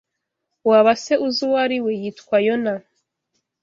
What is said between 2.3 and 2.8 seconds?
Yona